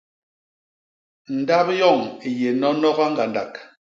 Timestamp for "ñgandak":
3.11-3.53